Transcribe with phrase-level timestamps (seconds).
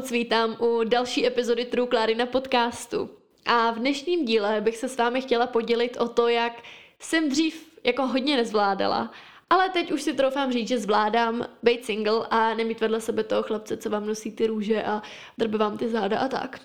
[0.00, 3.10] Moc vítám u další epizody True Clary na podcastu.
[3.46, 6.52] A v dnešním díle bych se s vámi chtěla podělit o to, jak
[6.98, 9.10] jsem dřív jako hodně nezvládala,
[9.50, 13.42] ale teď už si troufám říct, že zvládám být single a nemít vedle sebe toho
[13.42, 15.02] chlapce, co vám nosí ty růže a
[15.38, 16.60] drbe vám ty záda a tak.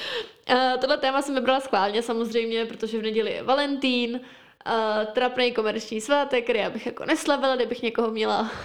[0.80, 4.20] Tohle téma jsem vybrala schválně samozřejmě, protože v neděli je Valentín,
[4.66, 8.50] uh, trapný komerční svátek, který já bych jako neslavila, kdybych někoho měla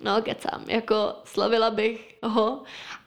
[0.00, 2.62] no kecám, jako slavila bych ho,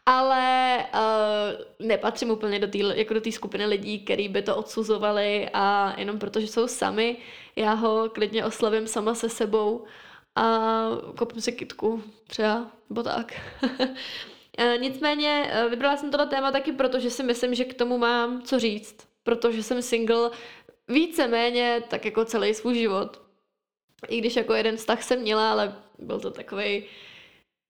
[0.09, 5.93] ale uh, nepatřím úplně do té jako do skupiny lidí, který by to odsuzovali a
[5.99, 7.17] jenom protože jsou sami,
[7.55, 9.85] já ho klidně oslavím sama se sebou
[10.35, 10.85] a
[11.17, 13.33] kopnu si kitku třeba, nebo tak.
[14.59, 17.97] E, nicméně e, vybrala jsem tohle téma taky proto, že si myslím, že k tomu
[17.97, 20.31] mám co říct, protože jsem single
[20.87, 23.21] víceméně tak jako celý svůj život.
[24.07, 26.85] I když jako jeden vztah jsem měla, ale byl to takový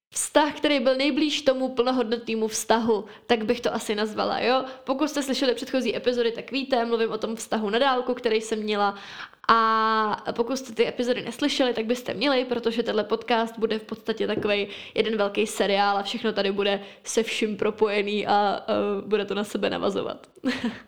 [0.09, 4.66] vztah, který byl nejblíž tomu plnohodnotnému vztahu, tak bych to asi nazvala, jo.
[4.83, 8.59] Pokud jste slyšeli předchozí epizody, tak víte, mluvím o tom vztahu na dálku, který jsem
[8.59, 8.95] měla
[9.47, 14.28] a pokud jste ty epizody neslyšeli, tak byste měli, protože tenhle podcast bude v podstatě
[14.28, 18.59] takový jeden velký seriál a všechno tady bude se vším propojený a
[19.02, 20.28] uh, bude to na sebe navazovat.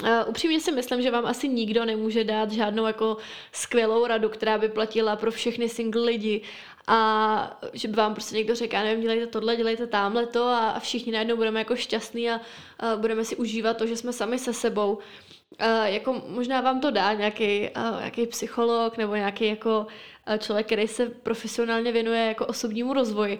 [0.00, 3.16] Uh, upřímně si myslím, že vám asi nikdo nemůže dát žádnou jako
[3.52, 6.42] skvělou radu, která by platila pro všechny single lidi
[6.86, 11.12] a že by vám prostě někdo řekl, nevím, dělejte tohle, dělejte tamhle to a všichni
[11.12, 12.40] najednou budeme jako šťastní a,
[12.78, 14.94] a budeme si užívat to, že jsme sami se sebou.
[14.94, 19.86] Uh, jako možná vám to dá nějaký, uh, nějaký psycholog nebo nějaký jako
[20.28, 23.38] uh, člověk, který se profesionálně věnuje jako osobnímu rozvoji.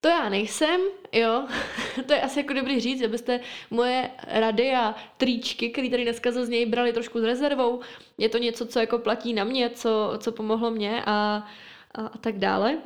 [0.00, 0.80] To já nejsem,
[1.12, 1.48] jo,
[2.06, 6.66] to je asi jako dobrý říct, abyste moje rady a tričky, které tady dneska něj
[6.66, 7.80] brali trošku s rezervou.
[8.18, 11.46] Je to něco, co jako platí na mě, co, co pomohlo mě a,
[11.94, 12.78] a, a tak dále.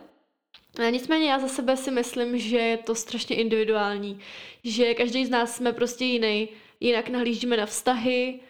[0.87, 4.21] A nicméně já za sebe si myslím, že je to strašně individuální,
[4.65, 6.49] že každý z nás jsme prostě jiný,
[6.81, 8.41] jinak nahlížíme na vztahy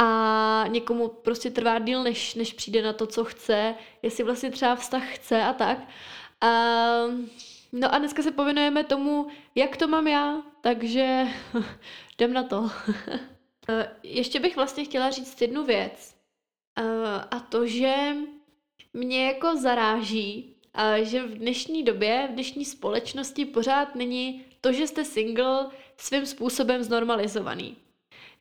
[0.00, 4.76] a někomu prostě trvá díl, než, než přijde na to, co chce, jestli vlastně třeba
[4.76, 5.78] vztah chce a tak.
[6.40, 6.46] A,
[7.74, 11.26] no a dneska se povinujeme tomu, jak to mám já, takže
[12.18, 12.70] jdem na to.
[14.02, 16.14] Ještě bych vlastně chtěla říct jednu věc.
[17.30, 17.94] A to, že
[18.92, 20.56] mě jako zaráží,
[21.02, 26.82] že v dnešní době, v dnešní společnosti pořád není to, že jste single, svým způsobem
[26.82, 27.76] znormalizovaný.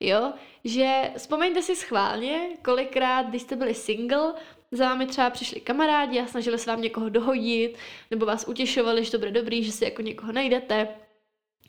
[0.06, 0.34] Jo,
[0.64, 4.34] že vzpomeňte si schválně, kolikrát, když jste byli single,
[4.72, 7.78] za vámi třeba přišli kamarádi a snažili se vám někoho dohodit,
[8.12, 10.88] nebo vás utěšovali, že to bude dobrý, že si jako někoho najdete.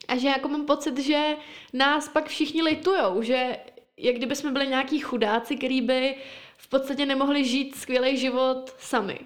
[0.08, 1.36] A že jako mám pocit, že
[1.72, 3.56] nás pak všichni litujou, že
[3.96, 6.16] jak kdyby jsme byli nějaký chudáci, který by
[6.56, 9.18] v podstatě nemohli žít skvělý život sami.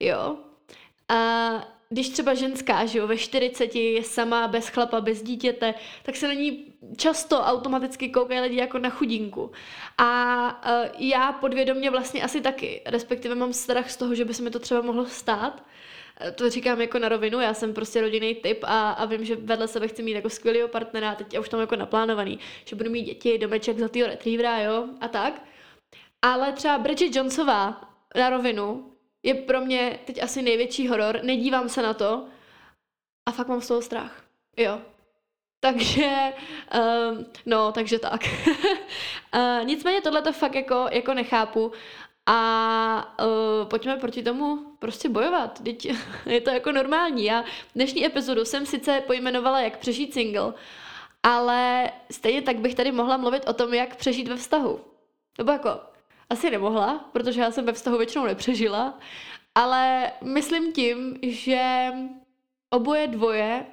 [0.00, 0.36] Jo?
[1.08, 1.50] A
[1.88, 6.28] když třeba ženská, že jo, ve 40 je sama, bez chlapa, bez dítěte, tak se
[6.28, 9.50] na ní často automaticky koukají lidi jako na chudinku.
[9.98, 14.42] A uh, já podvědomě vlastně asi taky, respektive mám strach z toho, že by se
[14.42, 15.64] mi to třeba mohlo stát.
[16.20, 19.36] E, to říkám jako na rovinu, já jsem prostě rodinný typ a, a vím, že
[19.36, 22.90] vedle sebe chci mít jako skvělého partnera, teď já už tam jako naplánovaný, že budu
[22.90, 25.42] mít děti, domeček, zlatýho retrievera, jo, a tak.
[26.22, 27.80] Ale třeba Bridget Jonesová
[28.16, 32.26] na rovinu je pro mě teď asi největší horor, nedívám se na to
[33.28, 34.24] a fakt mám z toho strach.
[34.56, 34.80] Jo.
[35.64, 36.32] Takže,
[37.10, 38.20] um, no, takže tak.
[39.34, 41.72] uh, nicméně tohle to fakt jako, jako nechápu
[42.26, 45.62] a uh, pojďme proti tomu prostě bojovat.
[45.62, 45.88] Teď
[46.26, 47.24] je to jako normální.
[47.24, 50.54] Já dnešní epizodu jsem sice pojmenovala, jak přežít single,
[51.22, 54.80] ale stejně tak bych tady mohla mluvit o tom, jak přežít ve vztahu.
[55.38, 55.80] Nebo jako,
[56.30, 58.98] asi nemohla, protože já jsem ve vztahu většinou nepřežila,
[59.54, 61.92] ale myslím tím, že
[62.70, 63.66] oboje dvoje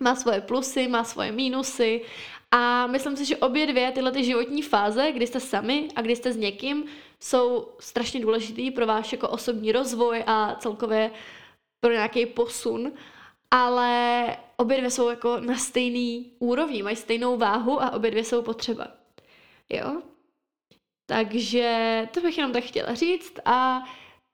[0.00, 2.02] má svoje plusy, má svoje mínusy
[2.50, 6.16] a myslím si, že obě dvě tyhle ty životní fáze, kdy jste sami a kdy
[6.16, 6.84] jste s někým,
[7.20, 11.10] jsou strašně důležitý pro váš jako osobní rozvoj a celkově
[11.80, 12.92] pro nějaký posun,
[13.50, 18.42] ale obě dvě jsou jako na stejný úrovni, mají stejnou váhu a obě dvě jsou
[18.42, 18.88] potřeba.
[19.68, 20.02] Jo?
[21.06, 23.82] Takže to bych jenom tak chtěla říct a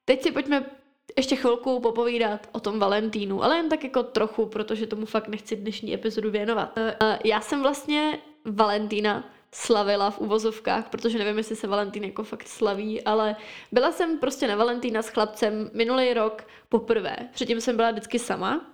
[0.04, 0.81] teď si pojďme
[1.16, 5.56] ještě chvilku popovídat o tom Valentínu, ale jen tak jako trochu, protože tomu fakt nechci
[5.56, 6.72] dnešní epizodu věnovat.
[6.76, 12.48] Eh, já jsem vlastně Valentína slavila v uvozovkách, protože nevím, jestli se Valentín jako fakt
[12.48, 13.36] slaví, ale
[13.72, 17.16] byla jsem prostě na Valentína s chlapcem minulý rok poprvé.
[17.32, 18.66] Předtím jsem byla vždycky sama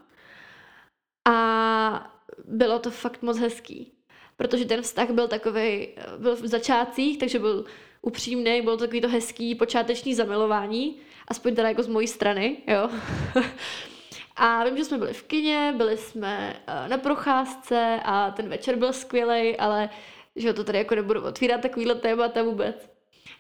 [1.29, 3.93] a bylo to fakt moc hezký.
[4.37, 5.89] Protože ten vztah byl takový,
[6.19, 7.65] byl v začátcích, takže byl
[8.03, 10.97] upřímný, bylo to takový to hezký počáteční zamilování,
[11.29, 12.91] aspoň teda jako z mojí strany, jo.
[14.37, 18.77] A vím, že jsme byli v kině, byli jsme uh, na procházce a ten večer
[18.77, 19.91] byl skvělý, ale
[20.37, 22.91] že to tady jako nebudu otvírat takovýhle témata vůbec.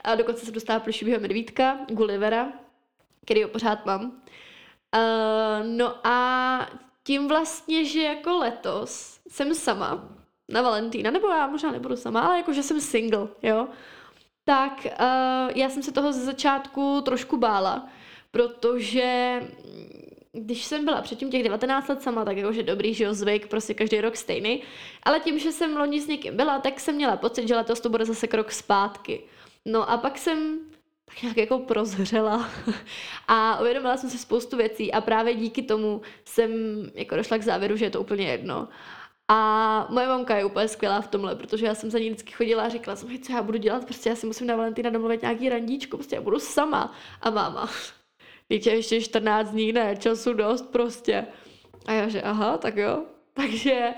[0.04, 2.52] A dokonce se dostala plišivého medvídka, Gullivera,
[3.24, 4.02] který ho pořád mám.
[4.04, 6.70] Uh, no a
[7.04, 10.08] tím vlastně, že jako letos jsem sama
[10.48, 13.68] na Valentína, nebo já možná nebudu sama, ale jako, že jsem single, jo,
[14.48, 17.88] tak uh, já jsem se toho ze začátku trošku bála,
[18.30, 19.40] protože
[20.32, 23.74] když jsem byla předtím těch 19 let sama, tak jakože dobrý, že jo, zvyk, prostě
[23.74, 24.62] každý rok stejný.
[25.02, 27.88] Ale tím, že jsem loni s někým byla, tak jsem měla pocit, že letos to
[27.88, 29.20] bude zase krok zpátky.
[29.64, 30.58] No a pak jsem
[31.04, 32.48] tak nějak jako prozřela
[33.28, 36.50] a uvědomila jsem si spoustu věcí a právě díky tomu jsem
[36.94, 38.68] jako došla k závěru, že je to úplně jedno.
[39.28, 42.62] A moje mamka je úplně skvělá v tomhle, protože já jsem za ní vždycky chodila
[42.62, 45.48] a říkala jsem, co já budu dělat, prostě já si musím na Valentína domluvit nějaký
[45.48, 46.92] randíčko, prostě já budu sama.
[47.20, 47.70] A máma,
[48.48, 51.26] Teď ještě 14 dní, ne, času dost prostě.
[51.86, 53.04] A já že aha, tak jo.
[53.34, 53.94] Takže,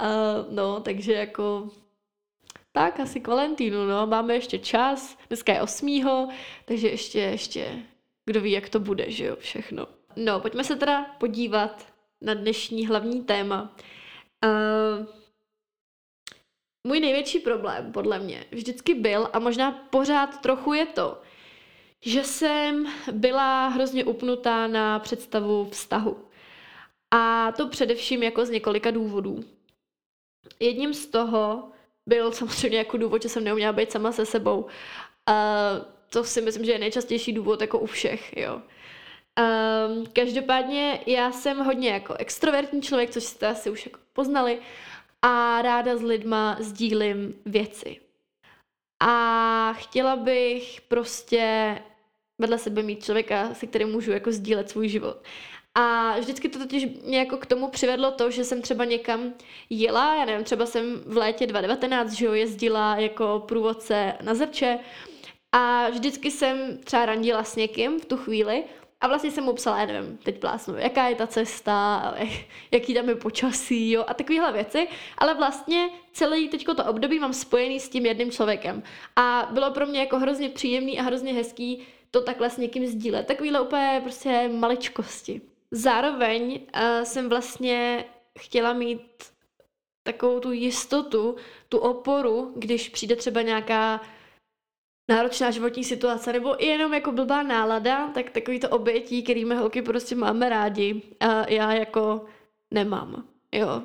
[0.00, 1.68] uh, no, takže jako
[2.72, 6.28] tak asi k Valentínu, no, máme ještě čas, dneska je 8.
[6.64, 7.82] takže ještě, ještě,
[8.24, 9.86] kdo ví, jak to bude, že jo, všechno.
[10.16, 11.86] No, pojďme se teda podívat
[12.20, 13.76] na dnešní hlavní téma.
[14.44, 15.06] Uh,
[16.86, 21.22] můj největší problém, podle mě, vždycky byl a možná pořád trochu je to,
[22.00, 26.28] že jsem byla hrozně upnutá na představu vztahu.
[27.10, 29.44] A to především jako z několika důvodů.
[30.60, 31.72] Jedním z toho
[32.08, 34.66] byl samozřejmě jako důvod, že jsem neuměla být sama se sebou.
[35.26, 35.70] A
[36.10, 38.62] to si myslím, že je nejčastější důvod jako u všech, jo.
[39.40, 44.58] Um, každopádně já jsem hodně jako extrovertní člověk, což jste asi už jako poznali,
[45.22, 48.00] a ráda s lidma sdílím věci.
[49.02, 51.78] A chtěla bych prostě
[52.38, 55.16] vedle sebe mít člověka, se kterým můžu jako sdílet svůj život.
[55.74, 59.34] A vždycky to totiž mě jako k tomu přivedlo to, že jsem třeba někam
[59.70, 64.78] jela, já nevím, třeba jsem v létě 2019, že jo, jezdila jako průvodce na zrče
[65.52, 68.64] a vždycky jsem třeba randila s někým v tu chvíli
[69.04, 72.14] a vlastně jsem mu psala, já nevím, teď plásnu, jaká je ta cesta,
[72.70, 77.32] jaký tam je počasí, jo, a takovéhle věci, ale vlastně celý teďko to období mám
[77.32, 78.82] spojený s tím jedným člověkem.
[79.16, 83.26] A bylo pro mě jako hrozně příjemný a hrozně hezký to takhle s někým sdílet.
[83.26, 85.40] Takovýhle úplně prostě maličkosti.
[85.70, 88.04] Zároveň uh, jsem vlastně
[88.38, 89.02] chtěla mít
[90.02, 91.36] takovou tu jistotu,
[91.68, 94.00] tu oporu, když přijde třeba nějaká
[95.08, 99.82] náročná životní situace, nebo i jenom jako blbá nálada, tak takový to obětí, kterými holky
[99.82, 102.24] prostě máme rádi a já jako
[102.70, 103.82] nemám, jo.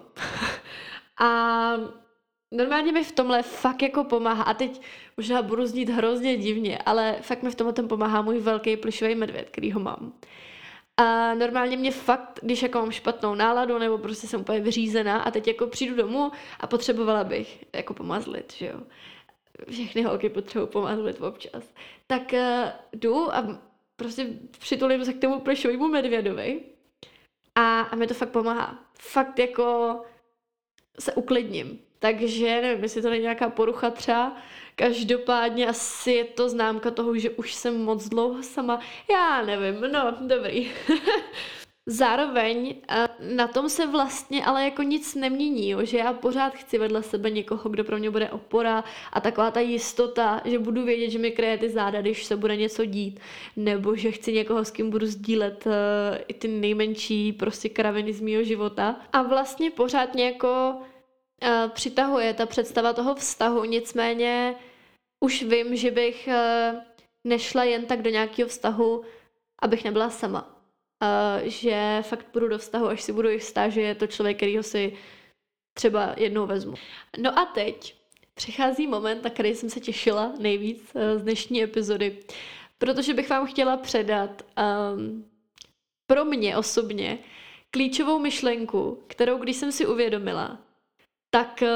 [1.19, 1.29] a
[2.51, 4.43] normálně mi v tomhle fakt jako pomáhá.
[4.43, 4.81] A teď
[5.17, 9.49] možná budu znít hrozně divně, ale fakt mi v tomhle pomáhá můj velký plišový medvěd,
[9.49, 10.13] který ho mám.
[10.97, 15.31] A normálně mě fakt, když jako mám špatnou náladu nebo prostě jsem úplně vyřízená a
[15.31, 18.79] teď jako přijdu domů a potřebovala bych jako pomazlit, že jo.
[19.69, 21.73] Všechny holky potřebují pomazlit občas.
[22.07, 23.61] Tak uh, jdu a
[23.95, 24.27] prostě
[24.59, 26.61] přitulím se k tomu plišovému medvědovi
[27.55, 28.79] a, a mi to fakt pomáhá.
[28.99, 30.01] Fakt jako
[30.99, 31.79] se uklidním.
[31.99, 34.37] Takže nevím, jestli to není nějaká porucha třeba.
[34.75, 38.79] Každopádně asi je to známka toho, že už jsem moc dlouho sama.
[39.11, 40.71] Já nevím, no dobrý.
[41.89, 45.85] Zároveň eh, na tom se vlastně ale jako nic nemění, jo?
[45.85, 49.59] že já pořád chci vedle sebe někoho, kdo pro mě bude opora a taková ta
[49.59, 53.19] jistota, že budu vědět, že mi kryje ty záda, když se bude něco dít,
[53.55, 55.73] nebo že chci někoho, s kým budu sdílet uh,
[56.27, 58.95] i ty nejmenší prostě kraviny z mého života.
[59.13, 64.55] A vlastně pořád mě jako uh, přitahuje ta představa toho vztahu, nicméně
[65.19, 66.29] už vím, že bych
[67.23, 69.01] nešla jen tak do nějakého vztahu,
[69.61, 70.58] abych nebyla sama.
[71.01, 74.63] Uh, že fakt půjdu do vztahu, až si budu jistá, že je to člověk, kterýho
[74.63, 74.97] si
[75.73, 76.73] třeba jednou vezmu.
[77.17, 77.95] No a teď
[78.33, 82.17] přichází moment, na který jsem se těšila nejvíc uh, z dnešní epizody,
[82.77, 84.45] protože bych vám chtěla předat
[84.93, 85.25] um,
[86.07, 87.19] pro mě osobně
[87.71, 90.57] klíčovou myšlenku, kterou když jsem si uvědomila,
[91.29, 91.67] tak uh,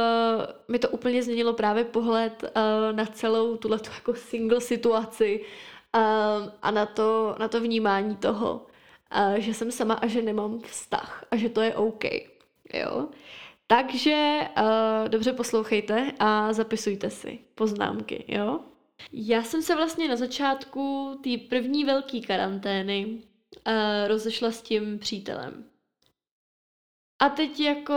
[0.67, 5.45] mi to úplně změnilo právě pohled uh, na celou tuhle jako single situaci
[5.95, 6.01] uh,
[6.61, 8.65] a na to, na to vnímání toho,
[9.37, 12.03] že jsem sama a že nemám vztah a že to je OK.
[12.73, 13.07] Jo?
[13.67, 18.59] Takže uh, dobře poslouchejte a zapisujte si poznámky, jo?
[19.11, 23.17] Já jsem se vlastně na začátku té první velké karantény uh,
[24.07, 25.69] rozešla s tím přítelem.
[27.19, 27.93] A teď jako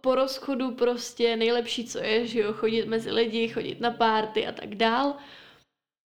[0.00, 4.52] po rozchodu prostě nejlepší, co je, že jo, chodit mezi lidi, chodit na párty a
[4.52, 5.16] tak dál.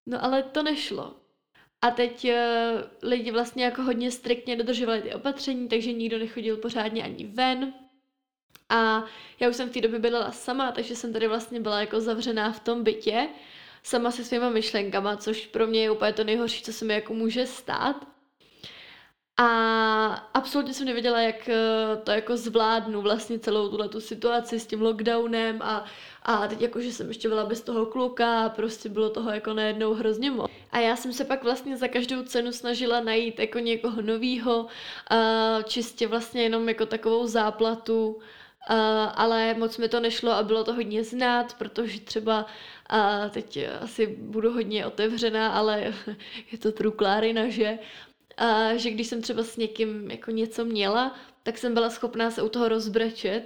[0.06, 1.21] No ale to nešlo.
[1.82, 7.02] A teď uh, lidi vlastně jako hodně striktně dodržovali ty opatření, takže nikdo nechodil pořádně
[7.04, 7.74] ani ven.
[8.68, 9.04] A
[9.40, 12.52] já už jsem v té době bydlela sama, takže jsem tady vlastně byla jako zavřená
[12.52, 13.28] v tom bytě,
[13.82, 17.14] sama se svýma myšlenkama, což pro mě je úplně to nejhorší, co se mi jako
[17.14, 18.11] může stát.
[19.36, 19.46] A
[20.34, 21.56] absolutně jsem nevěděla, jak eh,
[22.04, 25.84] to jako zvládnu vlastně celou tuhle tu situaci s tím lockdownem a,
[26.22, 29.54] a teď jako, že jsem ještě byla bez toho kluka a prostě bylo toho jako
[29.54, 30.50] najednou hrozně moc.
[30.72, 34.66] A já jsem se pak vlastně za každou cenu snažila najít jako někoho novýho,
[35.64, 38.18] čistě vlastně jenom jako takovou záplatu,
[38.70, 38.76] Uh,
[39.14, 42.46] ale moc mi to nešlo a bylo to hodně znát, protože třeba
[42.92, 45.80] uh, teď asi budu hodně otevřená, ale
[46.52, 47.78] je to truklárina, že
[48.40, 52.42] uh, že když jsem třeba s někým jako něco měla, tak jsem byla schopná se
[52.42, 53.42] u toho rozbrečet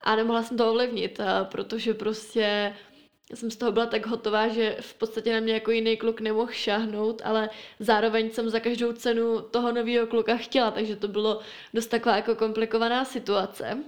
[0.00, 2.74] a nemohla jsem to ovlivnit, uh, protože prostě
[3.34, 6.52] jsem z toho byla tak hotová, že v podstatě na mě jako jiný kluk nemohl
[6.52, 7.50] šáhnout, ale
[7.80, 11.40] zároveň jsem za každou cenu toho nového kluka chtěla, takže to bylo
[11.74, 13.78] dost taková jako komplikovaná situace.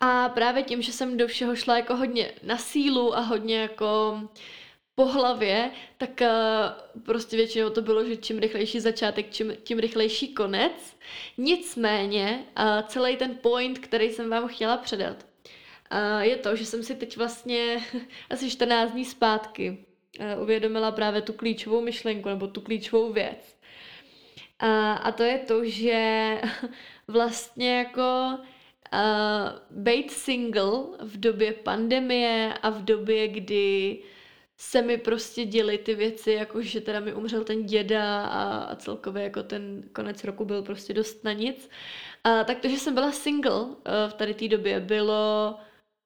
[0.00, 4.20] A právě tím, že jsem do všeho šla jako hodně na sílu a hodně jako
[4.94, 10.34] po hlavě, tak uh, prostě většinou to bylo, že čím rychlejší začátek, čím, tím rychlejší
[10.34, 10.96] konec.
[11.38, 15.26] Nicméně uh, celý ten point, který jsem vám chtěla předat,
[15.92, 17.84] uh, je to, že jsem si teď vlastně
[18.30, 19.84] asi 14 dní zpátky
[20.42, 23.56] uvědomila právě tu klíčovou myšlenku nebo tu klíčovou věc.
[25.02, 26.40] A to je to, že
[27.08, 28.38] vlastně jako
[28.92, 33.98] uh, být single v době pandemie a v době, kdy
[34.70, 38.76] se mi prostě děly ty věci, jako že teda mi umřel ten děda a, a
[38.76, 41.70] celkově jako ten konec roku byl prostě dost na nic.
[42.24, 43.74] A, tak to, že jsem byla single uh,
[44.08, 45.56] v tady té době, bylo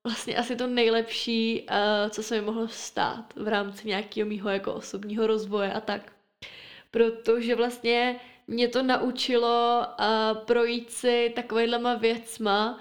[0.04, 4.74] vlastně asi to nejlepší, uh, co se mi mohlo stát v rámci nějakého mýho jako
[4.74, 6.12] osobního rozvoje a tak.
[6.90, 12.80] Protože vlastně mě to naučilo uh, projít si takovýhlema věcma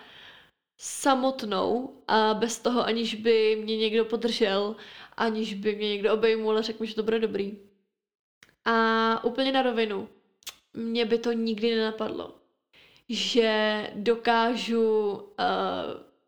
[0.77, 4.75] samotnou a bez toho, aniž by mě někdo podržel,
[5.17, 7.57] aniž by mě někdo obejmul a řekl mi, že to bude dobrý.
[8.65, 10.09] A úplně na rovinu,
[10.73, 12.35] mě by to nikdy nenapadlo,
[13.09, 15.23] že dokážu uh,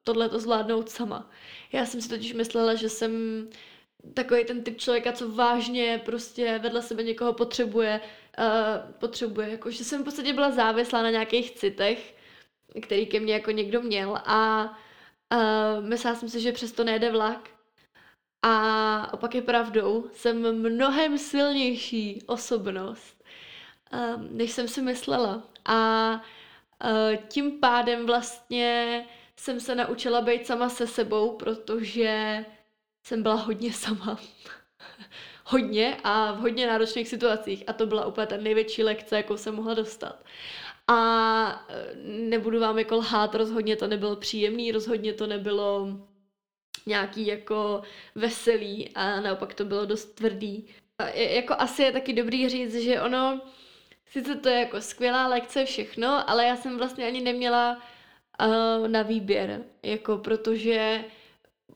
[0.03, 1.29] tohle to zvládnout sama.
[1.72, 3.12] Já jsem si totiž myslela, že jsem
[4.13, 8.01] takový ten typ člověka, co vážně prostě vedle sebe někoho potřebuje,
[8.39, 12.15] uh, potřebuje, jako že jsem v podstatě byla závislá na nějakých citech,
[12.81, 14.69] který ke mně jako někdo měl a
[15.34, 17.59] uh, myslela jsem si, že přesto nejde vlak.
[18.41, 23.24] A opak je pravdou, jsem mnohem silnější osobnost,
[23.93, 25.43] uh, než jsem si myslela.
[25.65, 26.12] A
[26.84, 29.05] uh, tím pádem vlastně
[29.36, 32.46] jsem se naučila být sama se sebou, protože
[33.03, 34.19] jsem byla hodně sama.
[35.46, 39.55] hodně a v hodně náročných situacích a to byla úplně ta největší lekce, jakou jsem
[39.55, 40.24] mohla dostat.
[40.88, 45.88] A e, nebudu vám jako lhát, rozhodně to nebylo příjemný, rozhodně to nebylo
[46.86, 47.81] nějaký jako
[48.15, 50.67] veselý a naopak to bylo dost tvrdý.
[50.98, 53.41] A jako asi je taky dobrý říct, že ono,
[54.05, 57.81] sice to je jako skvělá lekce všechno, ale já jsem vlastně ani neměla
[58.41, 61.03] uh, na výběr, jako protože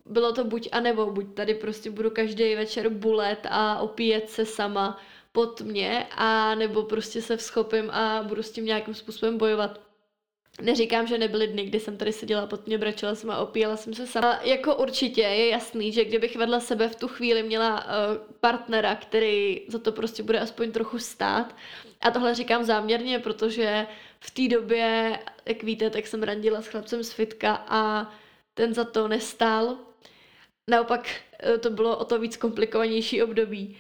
[0.06, 4.46] bylo to buď a nebo, buď tady prostě budu každý večer bulet a opíjet se
[4.46, 5.00] sama
[5.32, 9.80] pod mě, a nebo prostě se vzchopím a budu s tím nějakým způsobem bojovat.
[10.62, 13.94] Neříkám, že nebyly dny, kdy jsem tady seděla pod mě, brečela jsem a opíjela jsem
[13.94, 14.40] se sama.
[14.44, 17.92] Jako určitě je jasný, že kdybych vedle sebe v tu chvíli měla uh,
[18.40, 21.56] partnera, který za to prostě bude aspoň trochu stát,
[22.02, 23.88] a tohle říkám záměrně, protože
[24.20, 28.12] v té době, jak víte, tak jsem randila s chlapcem z fitka a
[28.54, 29.78] ten za to nestál.
[30.70, 31.10] Naopak
[31.50, 33.78] uh, to bylo o to víc komplikovanější období.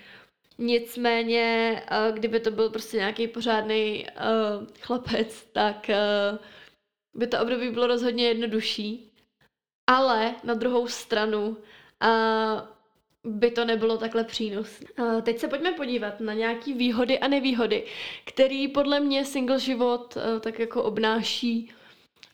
[0.58, 6.38] Nicméně, uh, kdyby to byl prostě nějaký pořádný uh, chlapec, tak uh,
[7.13, 9.12] by to období bylo rozhodně jednodušší,
[9.88, 11.58] ale na druhou stranu uh,
[13.24, 14.88] by to nebylo takhle přínosné.
[15.22, 17.86] Teď se pojďme podívat na nějaké výhody a nevýhody,
[18.25, 21.72] který podle mě single život tak jako obnáší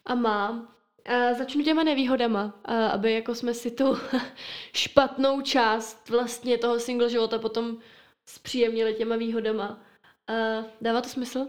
[0.05, 0.51] a má.
[0.51, 2.59] Uh, začnu těma nevýhodama,
[2.93, 3.97] aby jako jsme si tu
[4.73, 7.77] špatnou část vlastně toho single života potom
[8.25, 9.81] zpříjemnili těma výhodama.
[10.29, 11.47] Uh, dává to smysl?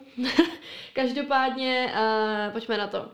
[0.92, 3.08] Každopádně, uh, pojďme na to.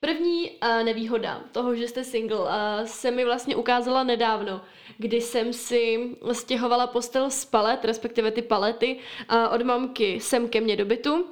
[0.00, 2.46] První uh, nevýhoda toho, že jste single, uh,
[2.84, 4.60] se mi vlastně ukázala nedávno,
[4.98, 10.60] kdy jsem si stěhovala postel z palet, respektive ty palety uh, od mamky sem ke
[10.60, 11.26] mně do bytu.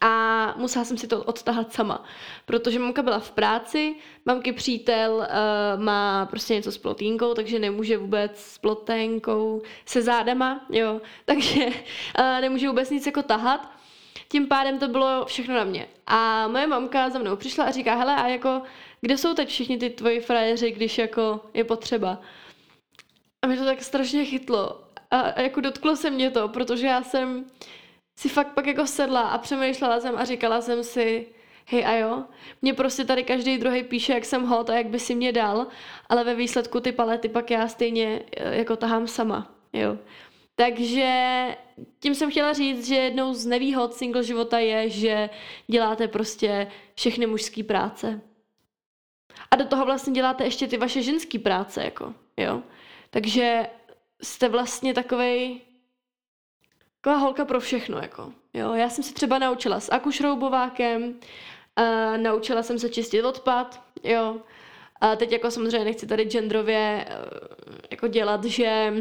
[0.00, 2.04] A musela jsem si to odtahat sama,
[2.46, 3.94] protože mamka byla v práci,
[4.24, 10.66] mamky přítel uh, má prostě něco s plotínkou, takže nemůže vůbec s ploténkou se zádama,
[10.70, 13.72] jo, takže uh, nemůže vůbec nic jako tahat,
[14.28, 15.86] tím pádem to bylo všechno na mě.
[16.06, 18.62] A moje mamka za mnou přišla a říká, hele, a jako,
[19.00, 22.20] kde jsou teď všichni ty tvoji frajeři, když jako je potřeba?
[23.42, 24.80] A mě to tak strašně chytlo.
[25.10, 27.44] A, a jako dotklo se mě to, protože já jsem
[28.16, 31.26] si fakt pak jako sedla a přemýšlela jsem a říkala jsem si,
[31.66, 32.24] hej a jo,
[32.62, 35.66] mě prostě tady každý druhý píše, jak jsem hot a jak by si mě dal,
[36.08, 39.98] ale ve výsledku ty palety pak já stejně eh, jako tahám sama, jo.
[40.54, 41.56] Takže
[42.00, 45.30] tím jsem chtěla říct, že jednou z nevýhod single života je, že
[45.66, 48.20] děláte prostě všechny mužské práce.
[49.50, 52.62] A do toho vlastně děláte ještě ty vaše ženské práce, jako, jo.
[53.10, 53.66] Takže
[54.22, 55.60] jste vlastně takovej
[57.02, 58.32] taková holka pro všechno, jako.
[58.54, 64.36] Jo, já jsem se třeba naučila s akušroubovákem, uh, naučila jsem se čistit odpad, jo.
[65.00, 68.94] A teď jako samozřejmě nechci tady genderově uh, jako dělat, že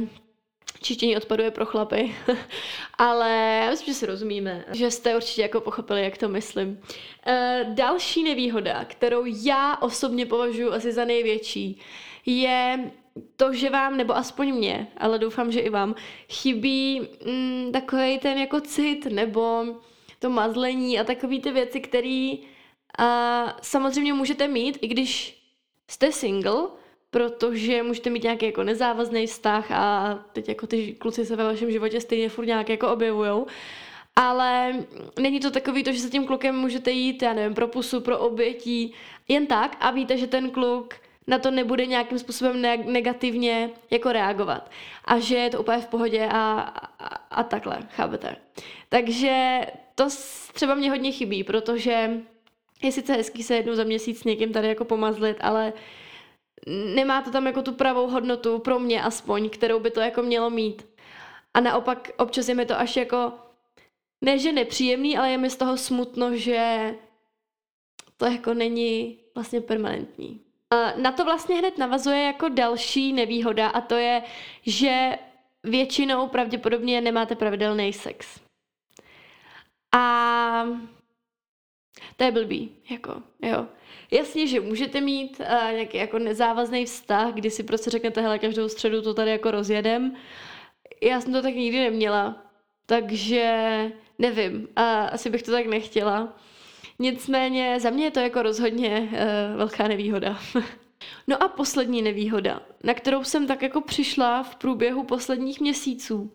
[0.81, 2.15] čištění odpadu je pro chlapy,
[2.98, 6.70] ale já myslím, že si rozumíme, že jste určitě jako pochopili, jak to myslím.
[6.70, 11.81] Uh, další nevýhoda, kterou já osobně považuji asi za největší,
[12.25, 12.91] je
[13.36, 15.96] to, že vám, nebo aspoň mě, ale doufám, že i vám,
[16.30, 19.65] chybí mm, takový ten jako cit, nebo
[20.20, 22.34] to mazlení a takové ty věci, které
[23.62, 25.41] samozřejmě můžete mít, i když
[25.88, 26.68] jste single,
[27.12, 31.72] protože můžete mít nějaký jako nezávazný vztah a teď jako ty kluci se ve vašem
[31.72, 33.48] životě stejně furt nějak jako objevujou.
[34.15, 34.74] Ale
[35.20, 38.20] není to takový to, že se tím klukem můžete jít, já nevím, pro pusu, pro
[38.20, 38.94] obětí,
[39.27, 40.94] jen tak a víte, že ten kluk
[41.32, 44.72] na to nebude nějakým způsobem negativně jako reagovat.
[45.06, 46.60] A že je to úplně v pohodě a,
[47.00, 48.36] a, a takhle, chápete.
[48.90, 49.62] Takže
[49.96, 50.08] to
[50.54, 52.22] třeba mě hodně chybí, protože
[52.84, 55.74] je sice hezký se jednou za měsíc s někým tady jako pomazlit, ale
[56.96, 60.50] nemá to tam jako tu pravou hodnotu pro mě aspoň, kterou by to jako mělo
[60.50, 60.88] mít.
[61.53, 63.34] A naopak občas je mi to až jako,
[64.22, 66.94] ne že nepříjemný, ale je mi z toho smutno, že
[68.18, 70.50] to jako není vlastně permanentní.
[70.96, 74.24] Na to vlastně hned navazuje jako další nevýhoda a to je,
[74.66, 75.12] že
[75.64, 78.40] většinou pravděpodobně nemáte pravidelný sex.
[79.96, 80.66] A
[82.18, 83.68] to je blbý, jako, jo.
[84.12, 88.70] Jasně, že můžete mít uh, nějaký jako nezávazný vztah, kdy si prostě řeknete, hele, každou
[88.70, 90.16] středu to tady jako rozjedem.
[91.01, 92.44] Já jsem to tak nikdy neměla,
[92.86, 96.34] takže nevím, uh, asi bych to tak nechtěla.
[97.01, 100.40] Nicméně za mě je to jako rozhodně uh, velká nevýhoda.
[101.27, 106.31] no a poslední nevýhoda, na kterou jsem tak jako přišla v průběhu posledních měsíců,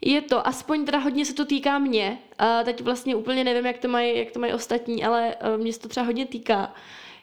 [0.00, 3.78] je to, aspoň teda hodně se to týká mě, a teď vlastně úplně nevím, jak
[3.78, 6.74] to mají, jak to mají ostatní, ale uh, mě se to třeba hodně týká,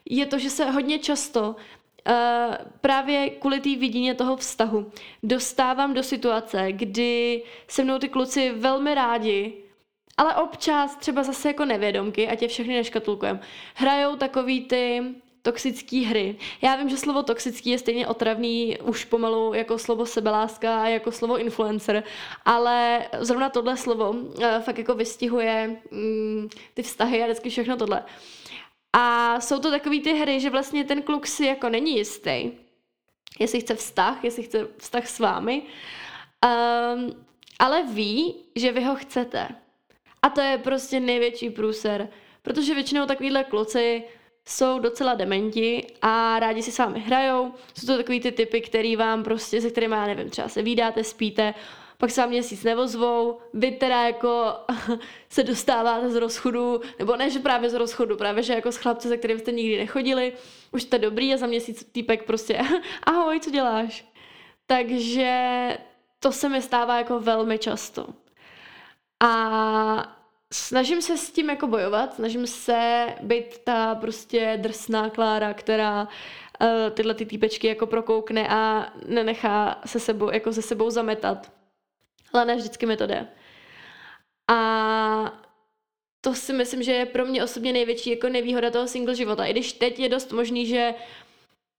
[0.10, 1.56] je to, že se hodně často
[2.10, 4.92] Uh, právě kvůli té vidině toho vztahu
[5.24, 9.67] dostávám do situace, kdy se mnou ty kluci velmi rádi
[10.18, 13.40] ale občas třeba zase jako nevědomky, a tě všechny neškatulkujem,
[13.76, 15.04] hrajou takový ty
[15.42, 16.36] toxické hry.
[16.62, 21.12] Já vím, že slovo toxický je stejně otravný už pomalu jako slovo sebeláska a jako
[21.12, 22.04] slovo influencer,
[22.46, 28.04] ale zrovna tohle slovo uh, fakt jako vystihuje mm, ty vztahy a vždycky všechno tohle.
[28.94, 32.52] A jsou to takové ty hry, že vlastně ten kluk si jako není jistý,
[33.40, 37.26] jestli chce vztah, jestli chce vztah s vámi, um,
[37.60, 39.48] ale ví, že vy ho chcete.
[40.22, 42.10] A to je prostě největší průser,
[42.42, 44.04] protože většinou takovýhle kluci
[44.46, 47.54] jsou docela dementi a rádi si s vámi hrajou.
[47.74, 51.04] Jsou to takový ty typy, který vám prostě, se kterými, já nevím, třeba se vydáte,
[51.04, 51.54] spíte,
[51.98, 54.54] pak se vám měsíc nevozvou, vy teda jako
[55.30, 59.08] se dostáváte z rozchodu, nebo ne, že právě z rozchodu, právě, že jako s chlapce,
[59.08, 60.34] se kterým jste nikdy nechodili,
[60.72, 62.60] už jste dobrý a za měsíc týpek prostě,
[63.04, 64.06] ahoj, co děláš?
[64.66, 65.70] Takže
[66.20, 68.08] to se mi stává jako velmi často.
[69.24, 70.18] A
[70.54, 76.68] snažím se s tím jako bojovat, snažím se být ta prostě drsná Klára, která uh,
[76.94, 81.52] tyhle ty týpečky jako prokoukne a nenechá se sebou, jako se sebou zametat.
[82.34, 83.28] Ale ne vždycky mi to jde.
[84.52, 85.48] A
[86.22, 89.46] to si myslím, že je pro mě osobně největší jako nevýhoda toho single života.
[89.46, 90.94] I když teď je dost možný, že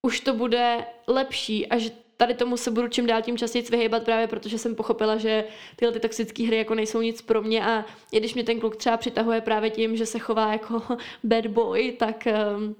[0.06, 4.04] už to bude lepší a že tady tomu se budu čím dál tím častěji vyhýbat
[4.04, 5.44] právě protože jsem pochopila, že
[5.76, 8.76] tyhle ty toxické hry jako nejsou nic pro mě a i když mě ten kluk
[8.76, 10.82] třeba přitahuje právě tím, že se chová jako
[11.24, 12.76] bad boy, tak um,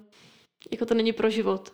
[0.73, 1.73] jako to není pro život.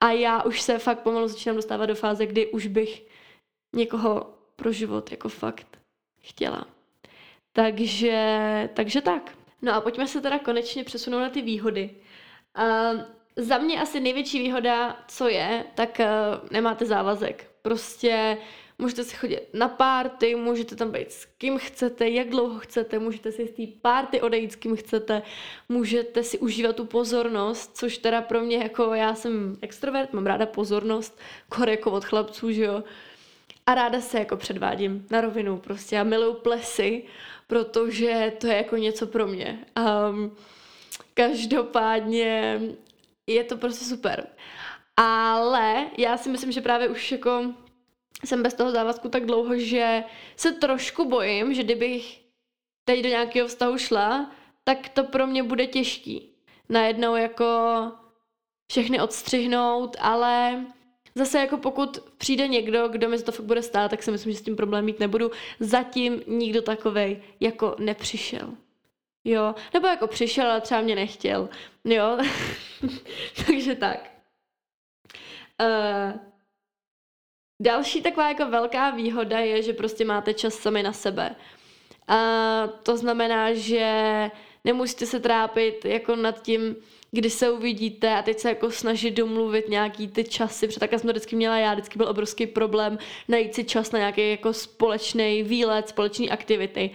[0.00, 3.06] A já už se fakt pomalu začínám dostávat do fáze, kdy už bych
[3.74, 5.78] někoho pro život jako fakt
[6.20, 6.66] chtěla.
[7.52, 9.38] Takže, takže tak.
[9.62, 11.90] No a pojďme se teda konečně přesunout na ty výhody.
[12.58, 13.00] Uh,
[13.36, 17.50] za mě asi největší výhoda, co je, tak uh, nemáte závazek.
[17.62, 18.38] Prostě
[18.78, 23.32] můžete si chodit na párty, můžete tam být s kým chcete, jak dlouho chcete, můžete
[23.32, 25.22] si z té párty odejít s kým chcete,
[25.68, 30.46] můžete si užívat tu pozornost, což teda pro mě jako já jsem extrovert, mám ráda
[30.46, 32.84] pozornost, kor jako od chlapců, že jo.
[33.66, 35.96] A ráda se jako předvádím na rovinu prostě.
[35.96, 37.04] Já miluju plesy,
[37.46, 39.58] protože to je jako něco pro mě.
[40.10, 40.36] Um,
[41.14, 42.60] každopádně
[43.34, 44.26] je to prostě super.
[44.96, 47.54] Ale já si myslím, že právě už jako
[48.24, 50.04] jsem bez toho závazku tak dlouho, že
[50.36, 52.20] se trošku bojím, že kdybych
[52.84, 54.30] teď do nějakého vztahu šla,
[54.64, 56.28] tak to pro mě bude těžký.
[56.68, 57.44] Najednou jako
[58.70, 60.64] všechny odstřihnout, ale
[61.14, 64.38] zase jako pokud přijde někdo, kdo mi to fakt bude stát, tak si myslím, že
[64.38, 65.30] s tím problém mít nebudu.
[65.60, 68.54] Zatím nikdo takovej jako nepřišel.
[69.24, 71.48] Jo, nebo jako přišel, ale třeba mě nechtěl.
[71.84, 72.18] Jo,
[73.46, 74.10] takže tak.
[75.60, 76.20] Uh,
[77.62, 81.36] další taková jako velká výhoda je, že prostě máte čas sami na sebe.
[82.08, 82.18] A
[82.82, 84.30] to znamená, že
[84.64, 86.76] nemusíte se trápit jako nad tím,
[87.10, 91.08] kdy se uvidíte a teď se jako snažit domluvit nějaký ty časy, protože takhle jsem
[91.08, 95.42] to vždycky měla já, vždycky byl obrovský problém najít si čas na nějaký jako společný
[95.42, 96.90] výlet, společné aktivity.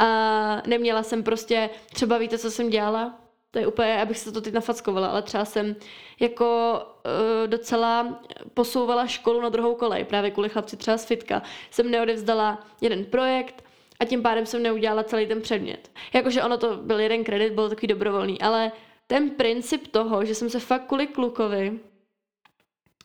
[0.00, 3.18] A neměla jsem prostě, třeba víte, co jsem dělala?
[3.50, 5.76] To je úplně, abych se to teď nafackovala, ale třeba jsem
[6.20, 8.20] jako uh, docela
[8.54, 11.42] posouvala školu na druhou kolej, právě kvůli chlapci třeba z fitka.
[11.70, 13.64] Jsem neodevzdala jeden projekt,
[14.00, 15.90] a tím pádem jsem neudělala celý ten předmět.
[16.12, 18.72] Jakože ono to byl jeden kredit, byl takový dobrovolný, ale
[19.06, 21.80] ten princip toho, že jsem se fakt kvůli klukovi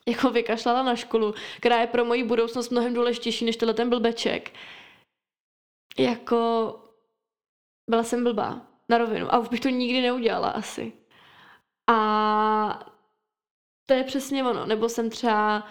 [0.07, 4.51] jako vykašlala na školu, která je pro moji budoucnost mnohem důležitější než tenhle ten blbeček,
[5.97, 6.75] jako
[7.89, 10.93] byla jsem blbá na rovinu a už bych to nikdy neudělala asi.
[11.87, 12.91] A
[13.85, 14.65] to je přesně ono.
[14.65, 15.67] Nebo jsem třeba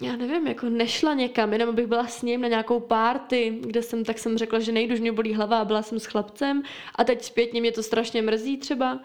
[0.00, 4.04] já nevím, jako nešla někam, jenom abych byla s ním na nějakou párty, kde jsem,
[4.04, 6.62] tak jsem řekla, že nejdu, že mě bolí hlava a byla jsem s chlapcem
[6.94, 9.00] a teď zpětně mě to strašně mrzí třeba.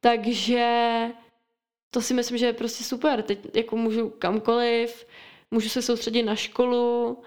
[0.00, 1.08] Takže
[1.90, 3.22] to si myslím, že je prostě super.
[3.22, 5.06] Teď jako můžu kamkoliv,
[5.50, 7.22] můžu se soustředit na školu,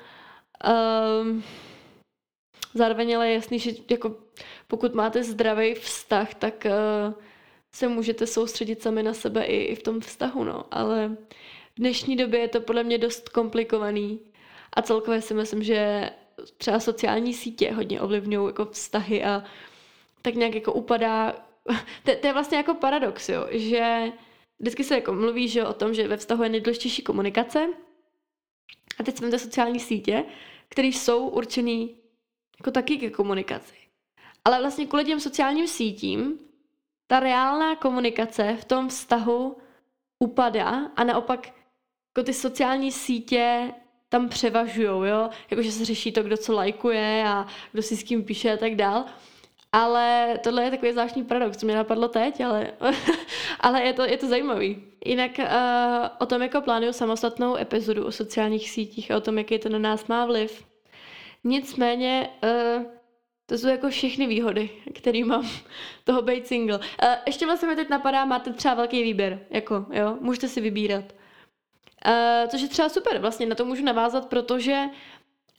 [1.24, 1.44] um,
[2.74, 4.16] Zároveň ale je jasný, že jako
[4.68, 7.14] pokud máte zdravý vztah, tak uh,
[7.72, 10.66] se můžete soustředit sami na sebe i, i v tom vztahu, no.
[10.72, 11.18] Ale
[11.76, 14.20] v dnešní době je to podle mě dost komplikovaný
[14.74, 16.10] a celkově si myslím, že
[16.58, 19.44] třeba sociální sítě hodně ovlivňují jako vztahy a
[20.22, 21.32] tak nějak jako upadá.
[22.04, 24.12] to, to je vlastně jako paradox, jo, že
[24.60, 27.68] vždycky se jako mluví že o tom, že ve vztahu je nejdůležitější komunikace
[29.00, 30.26] a teď jsme sociální sítě,
[30.70, 31.99] které jsou určený
[32.60, 33.76] jako taky ke komunikaci.
[34.46, 36.40] Ale vlastně kvůli těm sociálním sítím
[37.08, 39.58] ta reálná komunikace v tom vztahu
[40.20, 41.48] upadá a naopak
[42.10, 43.74] jako ty sociální sítě
[44.10, 48.24] tam převažujou, jo, jakože se řeší to, kdo co lajkuje a kdo si s kým
[48.24, 49.06] píše a tak dál.
[49.72, 52.72] Ale tohle je takový zvláštní paradox, co mě napadlo teď, ale,
[53.60, 54.84] ale je, to, je to zajímavý.
[55.06, 55.46] Jinak uh,
[56.20, 59.80] o tom jako plánuju samostatnou epizodu o sociálních sítích a o tom, jaký to na
[59.80, 60.69] nás má vliv.
[61.44, 62.84] Nicméně uh,
[63.46, 65.50] to jsou jako všechny výhody, které mám
[66.04, 66.78] toho být single.
[66.78, 66.84] Uh,
[67.28, 71.06] ještě vlastně mi teď napadá, máte třeba velký výběr, jako, jo, můžete si vybírat.
[72.08, 74.86] Uh, což je třeba super, vlastně na to můžu navázat, protože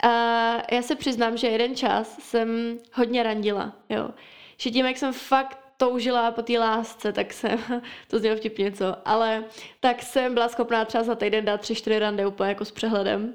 [0.04, 4.10] uh, já se přiznám, že jeden čas jsem hodně randila, jo.
[4.56, 7.58] Že tím, jak jsem fakt toužila po té lásce, tak jsem,
[8.08, 9.44] to znělo vtipně co, ale
[9.80, 13.34] tak jsem byla schopná třeba za týden dát tři, čtyři rande úplně jako s přehledem.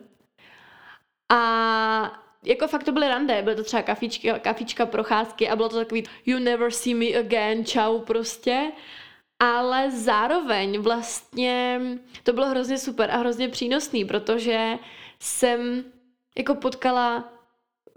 [1.29, 5.75] A jako fakt to byly rande, byly to třeba kafička, kafička, procházky a bylo to
[5.75, 8.71] takový you never see me again, čau prostě.
[9.39, 11.81] Ale zároveň vlastně
[12.23, 14.79] to bylo hrozně super a hrozně přínosný, protože
[15.19, 15.83] jsem
[16.37, 17.33] jako potkala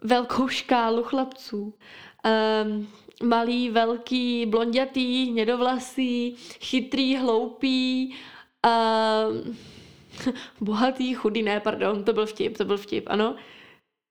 [0.03, 1.75] velkou škálu chlapců.
[2.65, 2.89] Um,
[3.23, 8.15] malý, velký, blondětý, hnědovlasý, chytrý, hloupý,
[8.67, 9.57] um,
[10.61, 13.37] bohatý, chudý, ne, pardon, to byl vtip, to byl vtip, ano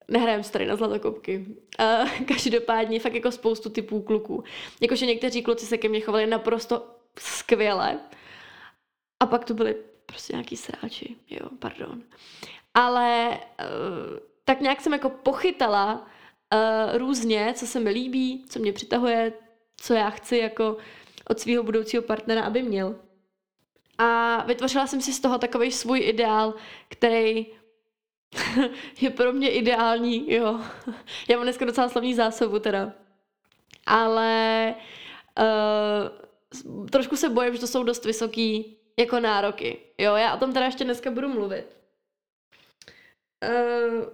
[0.07, 1.45] nehrajem se tady na zlatokopky.
[1.79, 4.43] Uh, každopádně fakt jako spoustu typů kluků.
[4.81, 6.87] Jakože někteří kluci se ke mně chovali naprosto
[7.19, 7.99] skvěle.
[9.19, 12.03] A pak to byly prostě nějaký sráči, jo, pardon.
[12.73, 18.73] Ale uh, tak nějak jsem jako pochytala uh, různě, co se mi líbí, co mě
[18.73, 19.33] přitahuje,
[19.77, 20.77] co já chci jako
[21.29, 22.95] od svého budoucího partnera, aby měl.
[23.97, 26.53] A vytvořila jsem si z toho takový svůj ideál,
[26.89, 27.45] který
[29.01, 30.59] je pro mě ideální, jo.
[31.29, 32.93] Já mám dneska docela slavní zásobu teda.
[33.85, 34.75] ale
[35.39, 39.79] uh, trošku se bojím, že to jsou dost vysoký jako nároky.
[39.97, 41.77] Jo, já o tom teda ještě dneska budu mluvit.
[43.43, 44.05] Uh,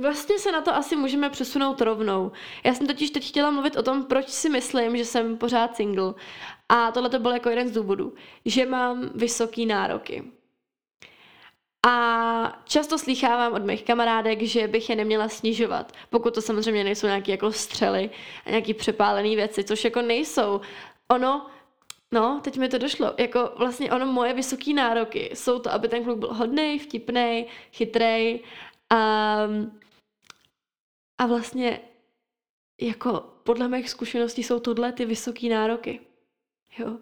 [0.00, 2.32] Vlastně se na to asi můžeme přesunout rovnou.
[2.64, 6.14] Já jsem totiž teď chtěla mluvit o tom, proč si myslím, že jsem pořád single.
[6.68, 10.32] A tohle to byl jako jeden z důvodů, že mám vysoký nároky.
[11.86, 17.06] A často slýchávám od mých kamarádek, že bych je neměla snižovat, pokud to samozřejmě nejsou
[17.06, 18.10] nějaké jako střely
[18.46, 20.60] a nějaké přepálené věci, což jako nejsou.
[21.10, 21.46] Ono,
[22.12, 26.04] no, teď mi to došlo, jako vlastně ono moje vysoké nároky jsou to, aby ten
[26.04, 28.40] kluk byl hodný, vtipný, chytrej
[28.90, 29.38] a,
[31.18, 31.80] a vlastně
[32.80, 36.00] jako podle mých zkušeností jsou tohle ty vysoké nároky.
[36.78, 36.98] Jo.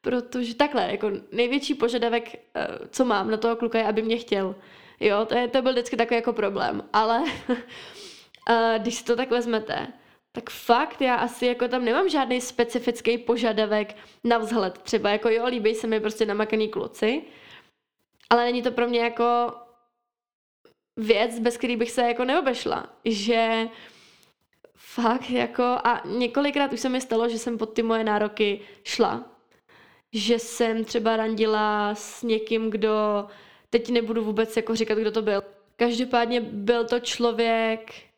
[0.00, 4.54] Protože takhle, jako největší požadavek, eh, co mám na toho kluka je, aby mě chtěl.
[5.00, 6.88] Jo, to, je, to byl vždycky takový jako problém.
[6.92, 7.24] Ale
[8.50, 9.86] eh, když si to tak vezmete,
[10.32, 14.78] tak fakt já asi jako tam nemám žádný specifický požadavek na vzhled.
[14.78, 17.22] Třeba jako jo, líbí se mi prostě namakaný kluci,
[18.30, 19.52] ale není to pro mě jako
[20.96, 22.92] věc, bez který bych se jako neobešla.
[23.04, 23.68] Že
[24.76, 29.37] fakt jako a několikrát už se mi stalo, že jsem pod ty moje nároky šla
[30.12, 33.26] že jsem třeba randila s někým, kdo,
[33.70, 35.42] teď nebudu vůbec jako říkat, kdo to byl.
[35.76, 38.08] Každopádně byl to člověk,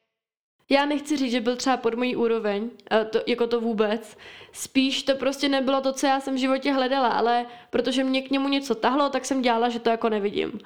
[0.71, 2.71] já nechci říct, že byl třeba pod mojí úroveň,
[3.11, 4.17] to, jako to vůbec.
[4.53, 8.31] Spíš to prostě nebylo to, co já jsem v životě hledala, ale protože mě k
[8.31, 10.61] němu něco tahlo, tak jsem dělala, že to jako nevidím.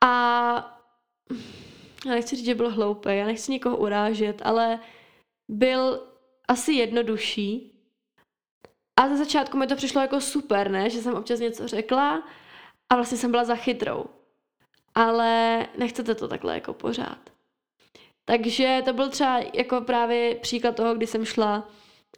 [0.00, 0.80] A
[2.06, 4.80] já nechci říct, že byl hloupý, já nechci nikoho urážet, ale
[5.48, 6.00] byl
[6.48, 7.79] asi jednodušší
[9.00, 10.90] a za začátku mi to přišlo jako super, ne?
[10.90, 12.22] Že jsem občas něco řekla
[12.88, 14.04] a vlastně jsem byla za chytrou.
[14.94, 17.18] Ale nechcete to takhle jako pořád.
[18.24, 21.68] Takže to byl třeba jako právě příklad toho, kdy jsem šla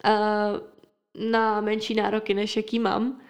[0.05, 3.21] uh, na menší nároky, než jaký mám.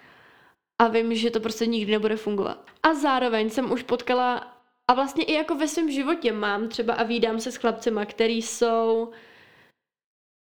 [0.80, 2.66] A vím, že to prostě nikdy nebude fungovat.
[2.84, 7.04] A zároveň jsem už potkala, a vlastně i jako ve svém životě mám třeba a
[7.04, 9.12] výdám se s chlapcema, který jsou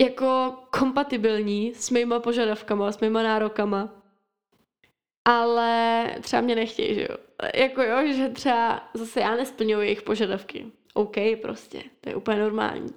[0.02, 3.90] jako kompatibilní s mýma požadavkama, s mýma nárokama.
[5.28, 7.18] Ale třeba mě nechtějí, že jo.
[7.56, 10.66] Jako jo, že třeba zase já nesplňuji jejich požadavky.
[10.94, 12.94] OK, prostě, to je úplně normální.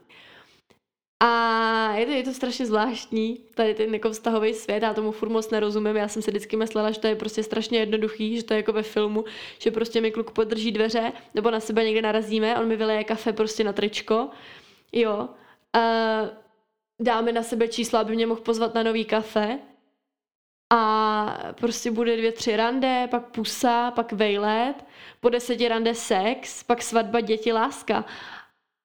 [1.23, 5.29] A je to, je to strašně zvláštní, tady ten jako vztahový svět, já tomu furt
[5.29, 8.55] moc nerozumím, já jsem si vždycky myslela, že to je prostě strašně jednoduchý, že to
[8.55, 9.25] je jako ve filmu,
[9.59, 13.33] že prostě mi kluk podrží dveře, nebo na sebe někde narazíme, on mi vyleje kafe
[13.33, 14.29] prostě na tričko,
[14.93, 15.29] jo.
[15.77, 16.29] Uh,
[17.01, 19.59] dáme na sebe čísla, aby mě mohl pozvat na nový kafe
[20.73, 24.75] a prostě bude dvě, tři rande, pak pusa, pak vejlet,
[25.21, 28.05] po deseti rande sex, pak svatba, děti, láska.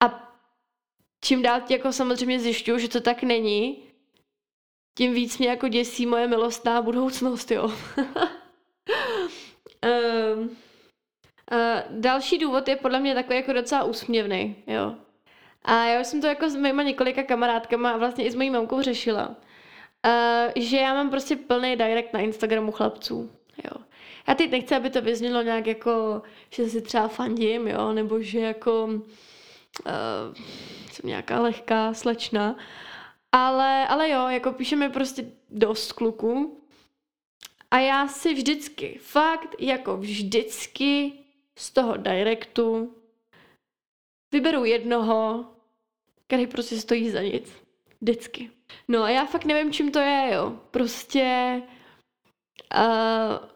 [0.04, 0.34] A
[1.22, 3.84] čím dál jako samozřejmě zjišťuju, že to tak není,
[4.98, 7.64] tím víc mě jako děsí moje milostná budoucnost, jo.
[7.68, 7.74] um,
[10.42, 10.56] uh,
[11.90, 14.96] další důvod je podle mě takový jako docela úsměvný, jo.
[15.64, 18.50] A já už jsem to jako s mýma několika kamarádkama a vlastně i s mojí
[18.50, 19.28] mamkou řešila.
[19.28, 23.32] Uh, že já mám prostě plný direct na Instagramu chlapců.
[23.64, 23.82] Jo.
[24.28, 28.40] Já teď nechci, aby to vyznělo nějak jako, že si třeba fandím, jo, nebo že
[28.40, 30.36] jako uh,
[30.92, 32.56] jsem nějaká lehká slečna.
[33.32, 36.62] Ale, ale jo, jako píše mi prostě dost kluků.
[37.72, 41.14] A já si vždycky, fakt jako vždycky
[41.56, 42.96] z toho directu
[44.32, 45.46] vyberu jednoho,
[46.28, 47.54] který prostě stojí za nic.
[48.02, 48.50] Vždycky.
[48.88, 50.54] No a já fakt nevím, čím to je, jo.
[50.72, 51.62] Prostě
[52.78, 53.48] uh,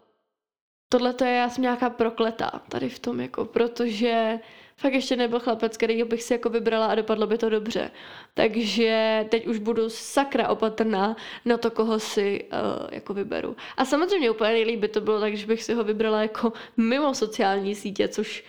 [0.90, 4.40] tohle to je, já jsem nějaká prokletá tady v tom, jako, protože
[4.78, 7.92] fakt ještě nebyl chlapec, který bych si jako vybrala a dopadlo by to dobře.
[8.34, 13.56] Takže teď už budu sakra opatrná na to, koho si uh, jako vyberu.
[13.78, 17.14] A samozřejmě úplně nejlíp by to bylo tak, že bych si ho vybrala jako mimo
[17.14, 18.44] sociální sítě, což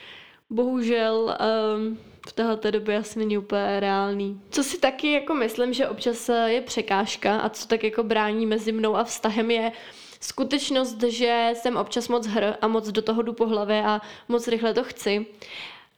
[0.50, 1.36] bohužel
[1.76, 4.40] um, v této době asi není úplně reálný.
[4.50, 8.72] Co si taky jako myslím, že občas je překážka a co tak jako brání mezi
[8.72, 9.72] mnou a vztahem je
[10.20, 14.48] skutečnost, že jsem občas moc hr a moc do toho jdu po hlavě a moc
[14.48, 15.26] rychle to chci.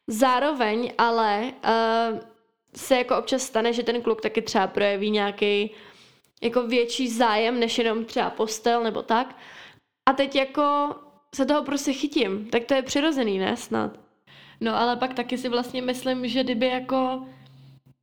[0.06, 2.18] Zároveň ale uh,
[2.76, 5.70] se jako občas stane, že ten kluk taky třeba projeví nějaký
[6.42, 9.36] jako větší zájem, než jenom třeba postel nebo tak.
[10.08, 10.94] A teď jako
[11.34, 12.48] se toho prostě chytím.
[12.50, 13.56] Tak to je přirozený, ne?
[13.56, 14.07] Snad.
[14.60, 17.26] No ale pak taky si vlastně myslím, že kdyby jako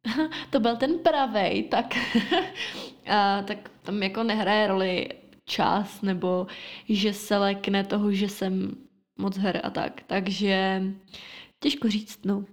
[0.50, 1.86] to byl ten pravej, tak,
[3.08, 5.10] a, tak tam jako nehraje roli
[5.46, 6.48] čas, nebo
[6.90, 8.76] že se lekne toho, že jsem
[9.18, 10.02] moc her a tak.
[10.08, 10.84] Takže
[11.60, 12.46] těžko říct, no.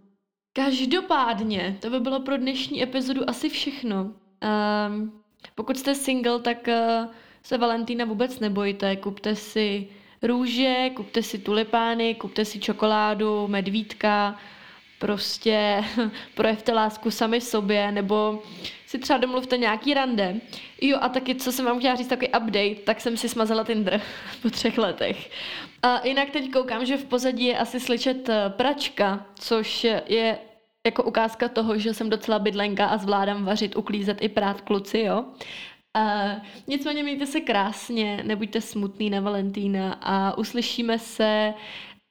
[0.52, 4.04] Každopádně, to by bylo pro dnešní epizodu asi všechno.
[4.04, 5.22] Um,
[5.54, 7.12] pokud jste single, tak uh,
[7.42, 8.96] se Valentína vůbec nebojte.
[8.96, 9.88] Kupte si
[10.22, 14.38] růže, kupte si tulipány, kupte si čokoládu, medvídka,
[14.98, 15.84] prostě
[16.34, 18.42] projevte lásku sami sobě, nebo
[18.86, 20.40] si třeba domluvte nějaký rande.
[20.80, 24.00] Jo, a taky, co jsem vám chtěla říct, takový update, tak jsem si smazala Tinder
[24.42, 25.30] po třech letech.
[25.82, 30.38] A jinak teď koukám, že v pozadí je asi slyšet eh, pračka, což je
[30.86, 35.24] jako ukázka toho, že jsem docela bydlenka a zvládám vařit, uklízet i prát kluci, jo.
[35.98, 41.54] Uh, nicméně mějte se krásně, nebuďte smutný na Valentína a uslyšíme se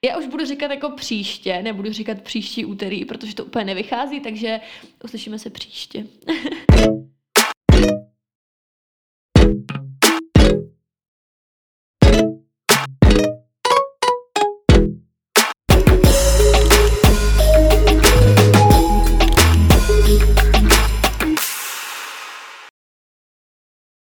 [0.06, 4.60] já už budu říkat jako příště, nebudu říkat příští úterý, protože to úplně nevychází, takže
[5.04, 6.06] uslyšíme se příště.